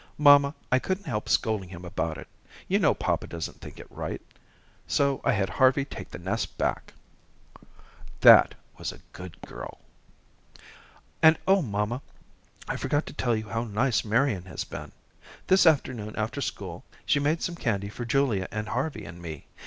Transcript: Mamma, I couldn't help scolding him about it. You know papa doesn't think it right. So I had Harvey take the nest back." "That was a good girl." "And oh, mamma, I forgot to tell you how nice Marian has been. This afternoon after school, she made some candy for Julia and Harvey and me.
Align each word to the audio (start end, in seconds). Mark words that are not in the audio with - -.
Mamma, 0.17 0.55
I 0.71 0.79
couldn't 0.79 1.05
help 1.05 1.29
scolding 1.29 1.69
him 1.69 1.85
about 1.85 2.17
it. 2.17 2.27
You 2.67 2.79
know 2.79 2.95
papa 2.95 3.27
doesn't 3.27 3.61
think 3.61 3.79
it 3.79 3.85
right. 3.91 4.19
So 4.87 5.21
I 5.23 5.31
had 5.33 5.47
Harvey 5.47 5.85
take 5.85 6.09
the 6.09 6.17
nest 6.17 6.57
back." 6.57 6.95
"That 8.21 8.55
was 8.79 8.91
a 8.91 9.01
good 9.13 9.39
girl." 9.41 9.77
"And 11.21 11.37
oh, 11.47 11.61
mamma, 11.61 12.01
I 12.67 12.77
forgot 12.77 13.05
to 13.05 13.13
tell 13.13 13.35
you 13.35 13.47
how 13.49 13.63
nice 13.65 14.03
Marian 14.03 14.45
has 14.45 14.63
been. 14.63 14.91
This 15.45 15.67
afternoon 15.67 16.15
after 16.15 16.41
school, 16.41 16.83
she 17.05 17.19
made 17.19 17.43
some 17.43 17.53
candy 17.53 17.89
for 17.89 18.03
Julia 18.03 18.47
and 18.51 18.69
Harvey 18.69 19.05
and 19.05 19.21
me. 19.21 19.45